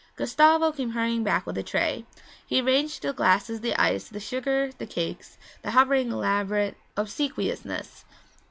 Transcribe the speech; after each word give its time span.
Gustavo 0.15 0.71
came 0.71 0.89
hurrying 0.93 1.23
back 1.23 1.45
with 1.45 1.59
a 1.59 1.61
tray. 1.61 2.07
He 2.43 2.59
arranged 2.59 3.03
the 3.03 3.13
glasses, 3.13 3.61
the 3.61 3.79
ice, 3.79 4.09
the 4.09 4.19
sugar, 4.19 4.71
the 4.79 4.87
cakes, 4.87 5.37
with 5.63 5.73
hovering, 5.75 6.11
elaborate 6.11 6.75
obsequiousness. 6.97 8.03